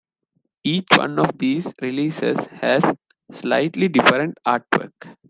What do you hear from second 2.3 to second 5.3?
has slightly different artwork.